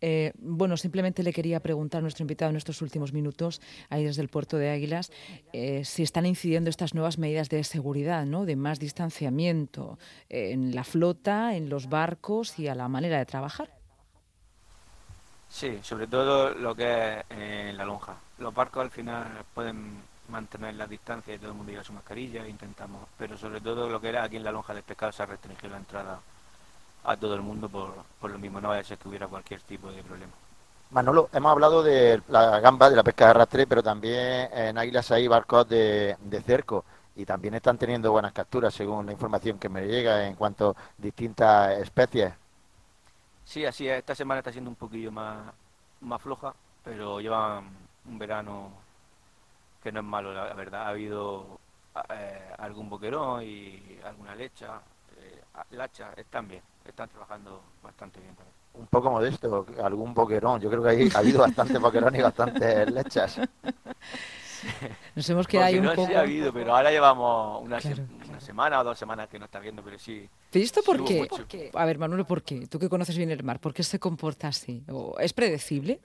Eh, 0.00 0.32
bueno, 0.38 0.76
simplemente 0.76 1.22
le 1.22 1.32
quería 1.32 1.60
preguntar 1.60 1.98
a 1.98 2.02
nuestro 2.02 2.22
invitado 2.22 2.50
en 2.50 2.56
estos 2.56 2.80
últimos 2.80 3.12
minutos, 3.12 3.60
ahí 3.90 4.04
desde 4.04 4.22
el 4.22 4.28
puerto 4.28 4.56
de 4.56 4.70
Águilas, 4.70 5.10
eh, 5.52 5.84
si 5.84 6.02
están 6.02 6.26
incidiendo 6.26 6.70
estas 6.70 6.94
nuevas 6.94 7.18
medidas 7.18 7.48
de 7.48 7.62
seguridad, 7.64 8.24
¿no? 8.24 8.46
de 8.46 8.56
más 8.56 8.78
distanciamiento 8.78 9.98
en 10.28 10.74
la 10.74 10.84
flota, 10.84 11.54
en 11.54 11.68
los 11.68 11.88
barcos 11.88 12.58
y 12.58 12.68
a 12.68 12.74
la 12.74 12.88
manera 12.88 13.18
de 13.18 13.26
trabajar. 13.26 13.75
Sí, 15.56 15.80
sobre 15.82 16.06
todo 16.06 16.50
lo 16.50 16.74
que 16.74 17.20
es 17.20 17.24
en 17.30 17.78
la 17.78 17.86
lonja 17.86 18.14
los 18.36 18.52
barcos 18.52 18.82
al 18.82 18.90
final 18.90 19.24
pueden 19.54 20.02
mantener 20.28 20.74
la 20.74 20.86
distancia 20.86 21.34
y 21.34 21.38
todo 21.38 21.52
el 21.52 21.56
mundo 21.56 21.72
lleva 21.72 21.82
su 21.82 21.94
mascarilla, 21.94 22.46
intentamos, 22.46 23.08
pero 23.16 23.38
sobre 23.38 23.62
todo 23.62 23.88
lo 23.88 23.98
que 23.98 24.10
era 24.10 24.24
aquí 24.24 24.36
en 24.36 24.44
la 24.44 24.52
lonja 24.52 24.74
del 24.74 24.82
pescado 24.82 25.12
se 25.12 25.22
ha 25.22 25.26
restringido 25.26 25.70
la 25.70 25.78
entrada 25.78 26.20
a 27.04 27.16
todo 27.16 27.34
el 27.36 27.40
mundo 27.40 27.70
por, 27.70 27.94
por 28.20 28.30
lo 28.30 28.38
mismo, 28.38 28.60
no 28.60 28.68
vaya 28.68 28.82
a 28.82 28.84
ser 28.84 28.98
que 28.98 29.08
hubiera 29.08 29.28
cualquier 29.28 29.62
tipo 29.62 29.90
de 29.90 30.02
problema. 30.02 30.32
Manolo, 30.90 31.30
hemos 31.32 31.52
hablado 31.52 31.82
de 31.82 32.20
la 32.28 32.60
gamba, 32.60 32.90
de 32.90 32.96
la 32.96 33.02
pesca 33.02 33.24
de 33.24 33.30
arrastre, 33.30 33.66
pero 33.66 33.82
también 33.82 34.50
en 34.52 34.76
Águilas 34.76 35.10
hay 35.10 35.26
barcos 35.26 35.66
de, 35.66 36.18
de 36.20 36.42
cerco 36.42 36.84
y 37.14 37.24
también 37.24 37.54
están 37.54 37.78
teniendo 37.78 38.12
buenas 38.12 38.34
capturas, 38.34 38.74
según 38.74 39.06
la 39.06 39.12
información 39.12 39.58
que 39.58 39.70
me 39.70 39.86
llega 39.86 40.26
en 40.26 40.34
cuanto 40.34 40.76
a 40.76 40.76
distintas 40.98 41.78
especies. 41.78 42.34
Sí, 43.46 43.64
así 43.64 43.88
es. 43.88 43.98
Esta 43.98 44.14
semana 44.14 44.40
está 44.40 44.50
siendo 44.50 44.68
un 44.68 44.76
poquillo 44.76 45.12
más, 45.12 45.52
más 46.00 46.20
floja, 46.20 46.52
pero 46.84 47.20
llevan 47.20 47.70
un 48.04 48.18
verano 48.18 48.72
que 49.82 49.92
no 49.92 50.00
es 50.00 50.06
malo, 50.06 50.34
la 50.34 50.52
verdad. 50.52 50.82
Ha 50.82 50.88
habido 50.88 51.60
eh, 52.10 52.52
algún 52.58 52.90
boquerón 52.90 53.44
y 53.44 53.98
alguna 54.04 54.34
lecha. 54.34 54.80
Eh, 55.20 55.42
lacha, 55.70 56.12
están 56.16 56.48
bien, 56.48 56.60
están 56.84 57.08
trabajando 57.08 57.62
bastante 57.82 58.20
bien 58.20 58.34
también. 58.34 58.54
Un 58.74 58.88
poco 58.88 59.10
modesto, 59.12 59.64
algún 59.82 60.12
boquerón. 60.12 60.60
Yo 60.60 60.68
creo 60.68 60.82
que 60.82 61.08
ha 61.14 61.18
habido 61.20 61.40
bastante 61.40 61.78
boquerón 61.78 62.16
y 62.16 62.22
bastantes 62.22 62.90
lechas. 62.92 63.40
Nos 65.14 65.30
hemos 65.30 65.46
quedado 65.46 65.66
ahí 65.68 65.78
un 65.78 65.84
no 65.84 65.94
poco... 65.94 66.16
ha 66.16 66.20
habido, 66.20 66.52
pero 66.52 66.74
ahora 66.74 66.90
llevamos 66.90 67.62
una, 67.62 67.78
semana 68.40 68.80
o 68.80 68.84
dos 68.84 68.98
semanas 68.98 69.28
que 69.28 69.38
no 69.38 69.44
está 69.46 69.58
viendo, 69.60 69.82
pero 69.82 69.98
sí. 69.98 70.28
¿Pero 70.50 70.64
esto 70.64 70.82
por 70.82 71.04
qué? 71.04 71.70
A 71.74 71.84
ver, 71.84 71.98
Manuel, 71.98 72.24
¿por 72.24 72.42
qué? 72.42 72.66
Tú 72.66 72.78
que 72.78 72.88
conoces 72.88 73.16
bien 73.16 73.30
el 73.30 73.42
mar, 73.42 73.60
¿por 73.60 73.72
qué 73.74 73.82
se 73.82 73.98
comporta 73.98 74.48
así? 74.48 74.84
¿Es 75.18 75.32
predecible? 75.32 76.00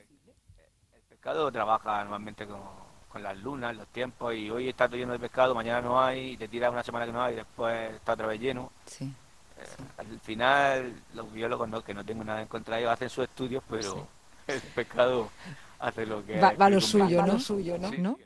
pescado 1.09 1.51
trabaja 1.51 1.99
normalmente 1.99 2.47
con, 2.47 2.59
con 3.07 3.21
las 3.21 3.37
lunas, 3.37 3.75
los 3.75 3.87
tiempos, 3.89 4.33
y 4.33 4.49
hoy 4.49 4.69
está 4.69 4.87
todo 4.87 4.97
lleno 4.97 5.13
de 5.13 5.19
pescado, 5.19 5.53
mañana 5.53 5.79
no 5.79 6.01
hay, 6.01 6.31
y 6.31 6.37
te 6.37 6.47
tiras 6.47 6.71
una 6.71 6.81
semana 6.81 7.05
que 7.05 7.11
no 7.11 7.21
hay, 7.21 7.33
y 7.33 7.37
después 7.37 7.93
está 7.93 8.13
otra 8.13 8.25
vez 8.25 8.41
lleno. 8.41 8.71
Sí. 8.85 9.05
Eh, 9.05 9.83
Al 9.97 10.19
final, 10.21 10.95
los 11.13 11.31
biólogos, 11.31 11.69
no, 11.69 11.83
que 11.83 11.93
no 11.93 12.03
tengo 12.03 12.23
nada 12.23 12.41
en 12.41 12.47
contra 12.47 12.75
de 12.75 12.81
ellos, 12.81 12.93
hacen 12.93 13.09
sus 13.09 13.25
estudios, 13.25 13.63
pero 13.69 14.07
el 14.47 14.59
pescado 14.61 15.29
hace 15.77 16.07
lo 16.07 16.25
que... 16.25 16.39
Va, 16.39 16.53
va 16.53 16.69
lo 16.71 16.81
suyo, 16.81 17.19
Va 17.19 17.27
¿no? 17.27 17.33
lo 17.33 17.39
suyo, 17.39 17.77
¿no? 17.77 17.89
Sí, 17.91 17.97
¿No? 17.99 18.17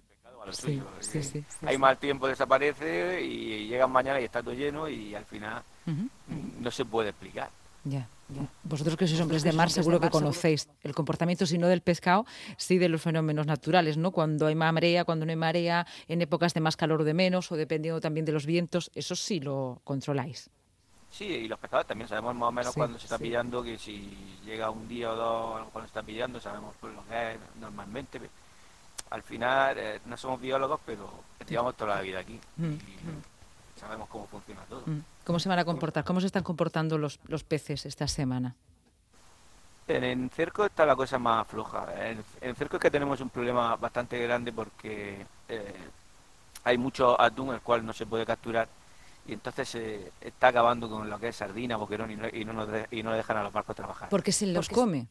Sí, 0.51 0.81
Hay 1.63 1.75
sí. 1.75 1.77
mal 1.79 1.97
tiempo, 1.97 2.27
desaparece 2.27 3.21
y 3.21 3.67
llegan 3.67 3.91
mañana 3.91 4.19
y 4.19 4.25
está 4.25 4.41
todo 4.41 4.53
lleno 4.53 4.87
y 4.89 5.15
al 5.15 5.25
final 5.25 5.63
no 6.59 6.71
se 6.71 6.85
puede 6.85 7.09
explicar. 7.09 7.49
Ya, 7.83 8.07
ya. 8.29 8.41
Vosotros 8.63 8.97
que 8.97 9.07
sois 9.07 9.21
hombres 9.21 9.43
de 9.43 9.53
mar, 9.53 9.69
seguro 9.69 9.99
que 9.99 10.09
conocéis 10.09 10.67
el 10.81 10.95
comportamiento, 10.95 11.45
si 11.45 11.59
no 11.59 11.67
del 11.67 11.81
pescado, 11.81 12.25
sí 12.57 12.79
de 12.79 12.89
los 12.89 13.01
fenómenos 13.01 13.45
naturales, 13.45 13.95
¿no? 13.97 14.09
Cuando 14.09 14.47
hay 14.47 14.55
marea, 14.55 15.05
cuando 15.05 15.25
no 15.25 15.29
hay 15.31 15.35
marea, 15.35 15.85
en 16.07 16.21
épocas 16.23 16.55
de 16.55 16.61
más 16.61 16.75
calor 16.75 17.01
o 17.01 17.03
de 17.03 17.13
menos, 17.13 17.51
o 17.51 17.55
dependiendo 17.55 18.01
también 18.01 18.25
de 18.25 18.31
los 18.31 18.47
vientos, 18.47 18.89
eso 18.95 19.15
sí 19.15 19.39
lo 19.39 19.81
controláis. 19.83 20.49
Sí, 21.11 21.25
y 21.25 21.47
los 21.47 21.59
pescadores 21.59 21.87
también 21.87 22.09
sabemos 22.09 22.35
más 22.35 22.49
o 22.49 22.51
menos 22.51 22.73
Sí, 22.73 22.79
cuando 22.79 22.97
se 22.97 23.05
está 23.05 23.17
sí. 23.17 23.23
pillando, 23.25 23.63
que 23.63 23.77
si 23.77 24.11
llega 24.43 24.69
un 24.71 24.87
día 24.87 25.11
o 25.13 25.15
dos 25.15 25.69
cuando 25.71 25.81
se 25.87 25.91
está 25.91 26.01
pillando, 26.03 26.39
sabemos 26.41 26.75
por 26.81 26.89
lo 26.91 27.05
que 27.05 27.33
es 27.33 27.37
normalmente. 27.61 28.19
Al 29.15 29.23
final 29.23 29.77
eh, 29.77 30.01
no 30.07 30.17
somos 30.17 30.41
biólogos, 30.41 30.77
pero 30.85 31.09
llevamos 31.47 31.75
toda 31.75 31.95
la 31.95 32.01
vida 32.01 32.19
aquí 32.19 32.37
Mm, 32.57 32.73
y 32.73 33.79
sabemos 33.79 34.09
cómo 34.09 34.27
funciona 34.27 34.61
todo. 34.67 34.81
Mm. 34.85 34.99
¿Cómo 35.23 35.39
se 35.39 35.47
van 35.47 35.57
a 35.59 35.63
comportar? 35.63 36.03
¿Cómo 36.03 36.19
se 36.19 36.27
están 36.27 36.43
comportando 36.43 36.97
los, 36.97 37.17
los 37.29 37.43
peces 37.45 37.85
esta 37.85 38.09
semana? 38.09 38.55
En, 39.87 40.03
en 40.03 40.29
cerco 40.31 40.65
está 40.65 40.85
la 40.85 40.97
cosa 40.97 41.17
más 41.17 41.47
floja. 41.47 41.85
En, 42.09 42.21
en 42.41 42.55
cerco 42.55 42.75
es 42.75 42.81
que 42.81 42.91
tenemos 42.91 43.21
un 43.21 43.29
problema 43.29 43.77
bastante 43.77 44.19
grande 44.21 44.51
porque 44.51 45.25
eh, 45.47 45.73
hay 46.65 46.77
mucho 46.77 47.19
atún 47.19 47.53
el 47.53 47.61
cual 47.61 47.85
no 47.85 47.93
se 47.93 48.05
puede 48.05 48.25
capturar 48.25 48.67
y 49.27 49.31
entonces 49.33 49.69
se 49.69 50.11
está 50.19 50.49
acabando 50.49 50.89
con 50.89 51.09
lo 51.09 51.17
que 51.19 51.29
es 51.29 51.37
sardina, 51.37 51.77
boquerón 51.77 52.11
y 52.11 52.15
no, 52.17 52.27
y 52.27 52.43
no, 52.43 52.51
nos 52.51 52.67
de- 52.67 52.87
y 52.91 53.01
no 53.01 53.13
dejan 53.13 53.37
a 53.37 53.43
los 53.43 53.53
barcos 53.53 53.77
trabajar. 53.77 54.09
Porque 54.09 54.33
se 54.33 54.45
los 54.47 54.67
Porque- 54.67 54.75
come. 54.81 55.07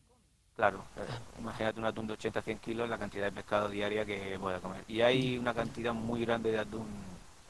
Claro, 0.57 0.85
eh, 0.97 1.41
imagínate 1.41 1.81
un 1.81 1.87
atún 1.87 2.07
de 2.07 2.15
80-100 2.15 2.61
kilos, 2.61 2.89
la 2.89 2.97
cantidad 2.99 3.25
de 3.25 3.33
pescado 3.33 3.69
diaria 3.69 4.05
que 4.05 4.39
pueda 4.41 4.61
comer. 4.61 4.85
Y 4.87 5.01
hay 5.01 5.37
una 5.37 5.53
cantidad 5.53 5.93
muy 5.93 6.25
grande 6.25 6.53
de 6.53 6.59
atún 6.61 6.87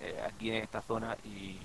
eh, 0.01 0.23
aquí 0.27 0.51
en 0.51 0.63
esta 0.63 0.81
zona 0.81 1.17
y 1.25 1.59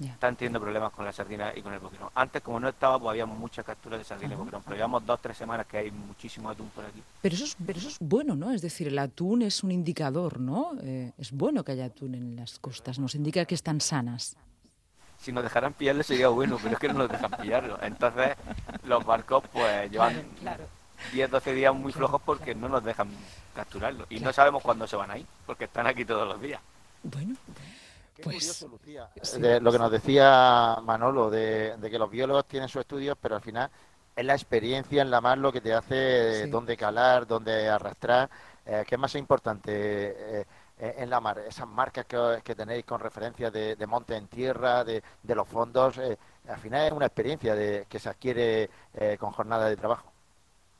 están 0.00 0.36
teniendo 0.36 0.60
problemas 0.60 0.92
con 0.92 1.04
la 1.04 1.12
sardina 1.12 1.52
y 1.54 1.62
con 1.62 1.72
el 1.72 1.78
boquerón. 1.78 2.10
Antes, 2.14 2.42
como 2.42 2.58
no 2.58 2.68
estaba, 2.68 2.98
pues 2.98 3.10
habíamos 3.10 3.38
muchas 3.38 3.64
capturas 3.64 4.00
de 4.00 4.04
sardina 4.04 4.34
y 4.34 4.36
boquerón, 4.36 4.62
pero 4.64 4.76
llevamos 4.76 5.06
dos 5.06 5.20
tres 5.20 5.36
semanas 5.36 5.66
que 5.66 5.78
hay 5.78 5.90
muchísimo 5.90 6.50
atún 6.50 6.68
por 6.70 6.84
aquí. 6.84 7.02
Pero 7.22 7.34
eso, 7.34 7.44
es, 7.44 7.56
pero 7.64 7.78
eso 7.78 7.88
es 7.88 7.98
bueno, 8.00 8.34
¿no? 8.34 8.50
Es 8.52 8.62
decir, 8.62 8.88
el 8.88 8.98
atún 8.98 9.42
es 9.42 9.62
un 9.62 9.70
indicador, 9.70 10.40
¿no? 10.40 10.72
Eh, 10.82 11.12
es 11.16 11.32
bueno 11.32 11.64
que 11.64 11.72
haya 11.72 11.86
atún 11.86 12.14
en 12.14 12.36
las 12.36 12.58
costas, 12.58 12.98
nos 12.98 13.14
indica 13.14 13.44
que 13.44 13.54
están 13.54 13.80
sanas. 13.80 14.36
Si 15.20 15.30
nos 15.30 15.44
dejaran 15.44 15.72
pillarlo 15.72 16.02
sería 16.02 16.28
bueno, 16.28 16.58
pero 16.60 16.74
es 16.74 16.80
que 16.80 16.88
no 16.88 16.94
nos 16.94 17.08
dejan 17.08 17.30
pillarlo. 17.40 17.78
Entonces, 17.80 18.36
los 18.84 19.04
barcos 19.06 19.44
pues 19.52 19.90
llevan 19.90 20.22
Claro. 20.40 20.64
10-12 21.12 21.52
días 21.54 21.74
muy 21.74 21.92
flojos 21.92 22.20
porque 22.24 22.54
no 22.54 22.68
nos 22.68 22.82
dejan 22.84 23.08
capturarlo. 23.54 24.06
Y 24.10 24.20
no 24.20 24.32
sabemos 24.32 24.62
cuándo 24.62 24.86
se 24.86 24.96
van 24.96 25.10
a 25.10 25.18
ir, 25.18 25.26
porque 25.46 25.64
están 25.64 25.86
aquí 25.86 26.04
todos 26.04 26.26
los 26.28 26.40
días. 26.40 26.60
Bueno, 27.02 27.36
Qué 28.14 28.22
Pues, 28.22 28.36
curioso, 28.36 28.68
Lucía, 28.68 29.08
sí. 29.22 29.40
de 29.40 29.60
lo 29.60 29.72
que 29.72 29.78
nos 29.78 29.90
decía 29.90 30.78
Manolo, 30.82 31.30
de, 31.30 31.76
de 31.78 31.90
que 31.90 31.98
los 31.98 32.10
biólogos 32.10 32.46
tienen 32.46 32.68
sus 32.68 32.80
estudios, 32.80 33.16
pero 33.20 33.36
al 33.36 33.40
final 33.42 33.70
es 34.14 34.24
la 34.24 34.34
experiencia 34.34 35.00
en 35.02 35.10
la 35.10 35.20
mar 35.22 35.38
lo 35.38 35.50
que 35.52 35.60
te 35.62 35.72
hace 35.74 36.44
Sí. 36.44 36.50
dónde 36.50 36.76
calar, 36.76 37.26
dónde 37.26 37.68
arrastrar. 37.68 38.28
Eh, 38.66 38.84
¿Qué 38.86 38.94
es 38.96 39.00
más 39.00 39.14
importante 39.14 39.72
eh, 40.40 40.46
eh, 40.78 40.94
en 40.98 41.08
la 41.10 41.20
mar? 41.20 41.38
Esas 41.40 41.66
marcas 41.66 42.04
que, 42.06 42.40
que 42.44 42.54
tenéis 42.54 42.84
con 42.84 43.00
referencias 43.00 43.50
de, 43.52 43.76
de 43.76 43.86
monte 43.86 44.14
en 44.14 44.28
tierra, 44.28 44.84
de, 44.84 45.02
de 45.22 45.34
los 45.34 45.48
fondos. 45.48 45.96
eh, 45.98 46.18
al 46.48 46.58
final 46.58 46.86
es 46.86 46.92
una 46.92 47.06
experiencia 47.06 47.54
de, 47.54 47.86
que 47.88 47.98
se 47.98 48.08
adquiere 48.10 48.68
eh, 48.94 49.16
con 49.18 49.32
jornada 49.32 49.68
de 49.70 49.76
trabajo. 49.76 50.11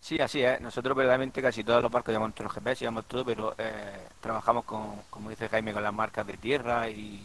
Sí, 0.02 0.18
así 0.20 0.42
es. 0.42 0.60
Nosotros 0.60 0.96
verdaderamente 0.96 1.40
casi 1.40 1.62
todos 1.62 1.80
los 1.80 1.90
barcos 1.90 2.12
llevamos 2.12 2.30
nuestros 2.30 2.52
GPS, 2.52 2.80
llevamos 2.80 3.04
todo, 3.06 3.24
pero 3.24 3.54
eh, 3.56 4.08
trabajamos 4.20 4.64
con, 4.64 5.00
como 5.08 5.30
dice 5.30 5.48
Jaime, 5.48 5.72
con 5.72 5.82
las 5.82 5.94
marcas 5.94 6.26
de 6.26 6.36
tierra 6.36 6.88
y 6.90 7.22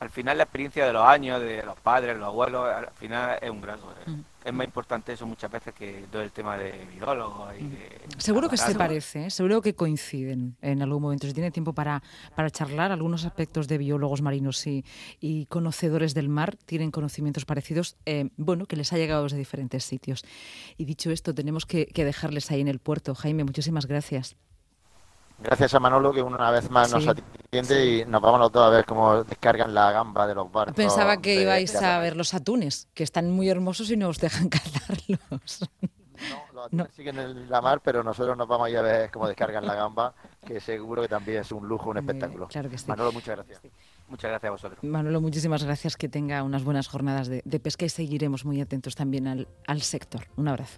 al 0.00 0.10
final 0.10 0.38
la 0.38 0.44
experiencia 0.44 0.86
de 0.86 0.92
los 0.92 1.04
años, 1.04 1.40
de 1.40 1.62
los 1.62 1.76
padres, 1.78 2.16
los 2.16 2.26
abuelos, 2.26 2.66
al 2.68 2.90
final 2.98 3.38
es 3.40 3.50
un 3.50 3.60
grado. 3.60 3.92
eh. 4.06 4.10
Mm. 4.10 4.20
Es 4.42 4.54
más 4.54 4.64
importante 4.64 5.12
eso 5.12 5.26
muchas 5.26 5.50
veces 5.50 5.74
que 5.74 6.06
todo 6.10 6.22
el 6.22 6.32
tema 6.32 6.56
de 6.56 6.72
biólogos 6.94 7.52
y 7.58 7.64
de... 7.68 8.00
seguro 8.16 8.48
que 8.48 8.56
se 8.56 8.74
parece, 8.74 9.26
¿eh? 9.26 9.30
seguro 9.30 9.60
que 9.60 9.74
coinciden 9.74 10.56
en 10.62 10.80
algún 10.80 11.02
momento. 11.02 11.26
Si 11.26 11.34
tiene 11.34 11.50
tiempo 11.50 11.74
para, 11.74 12.02
para 12.34 12.50
charlar, 12.50 12.90
algunos 12.90 13.26
aspectos 13.26 13.68
de 13.68 13.76
biólogos 13.76 14.22
marinos 14.22 14.66
y, 14.66 14.82
y 15.20 15.44
conocedores 15.44 16.14
del 16.14 16.30
mar 16.30 16.56
tienen 16.64 16.90
conocimientos 16.90 17.44
parecidos, 17.44 17.96
eh, 18.06 18.30
bueno, 18.38 18.64
que 18.64 18.76
les 18.76 18.94
ha 18.94 18.96
llegado 18.96 19.24
desde 19.24 19.36
diferentes 19.36 19.84
sitios. 19.84 20.24
Y 20.78 20.86
dicho 20.86 21.10
esto, 21.10 21.34
tenemos 21.34 21.66
que, 21.66 21.84
que 21.84 22.06
dejarles 22.06 22.50
ahí 22.50 22.62
en 22.62 22.68
el 22.68 22.78
puerto. 22.78 23.14
Jaime, 23.14 23.44
muchísimas 23.44 23.84
gracias. 23.84 24.36
Gracias 25.42 25.74
a 25.74 25.80
Manolo 25.80 26.14
que 26.14 26.22
una 26.22 26.50
vez 26.50 26.70
más 26.70 26.90
nos 26.92 27.06
Sí. 27.52 27.58
atiende 27.58 27.86
y 27.86 28.04
nos 28.04 28.20
vamos 28.22 28.38
los 28.40 28.52
dos 28.52 28.64
a 28.66 28.70
ver 28.70 28.84
cómo 28.84 29.24
descargan 29.24 29.74
la 29.74 29.90
gamba 29.90 30.26
de 30.26 30.34
los 30.36 30.50
barcos. 30.52 30.76
Pensaba 30.76 31.16
que 31.16 31.36
de- 31.36 31.42
ibais 31.42 31.74
a 31.76 31.98
ver 31.98 32.16
los 32.16 32.32
atunes, 32.34 32.88
que 32.94 33.02
están 33.02 33.30
muy 33.30 33.48
hermosos 33.48 33.90
y 33.90 33.96
no 33.96 34.08
os 34.08 34.18
dejan 34.18 34.48
cazarlos. 34.50 35.68
No, 36.20 36.36
los 36.52 36.72
No. 36.72 36.82
atunes 36.84 36.94
siguen 36.94 37.18
en 37.18 37.50
la 37.50 37.60
mar, 37.60 37.80
pero 37.82 38.04
nosotros 38.04 38.36
nos 38.36 38.46
vamos 38.46 38.66
a 38.66 38.70
ir 38.70 38.76
a 38.76 38.82
ver 38.82 39.10
cómo 39.10 39.26
descargan 39.26 39.66
la 39.66 39.74
gamba, 39.74 40.14
que 40.46 40.60
seguro 40.60 41.02
que 41.02 41.08
también 41.08 41.40
es 41.40 41.50
un 41.50 41.66
lujo, 41.66 41.90
un 41.90 41.96
Eh, 41.96 42.00
espectáculo. 42.00 42.46
claro 42.46 42.68
que 42.70 42.78
sí. 42.78 42.84
Manolo, 42.86 43.10
muchas 43.12 43.36
gracias. 43.36 43.60
Muchas 44.08 44.28
gracias 44.30 44.48
a 44.48 44.52
vosotros. 44.52 44.84
Manolo, 44.84 45.20
muchísimas 45.20 45.62
gracias. 45.64 45.96
Que 45.96 46.08
tenga 46.08 46.42
unas 46.42 46.62
buenas 46.64 46.88
jornadas 46.88 47.28
de, 47.28 47.42
de 47.44 47.60
pesca 47.60 47.84
y 47.84 47.88
seguiremos 47.88 48.44
muy 48.44 48.60
atentos 48.60 48.94
también 48.96 49.26
al, 49.28 49.48
al 49.66 49.82
sector. 49.82 50.26
Un 50.36 50.48
abrazo. 50.48 50.68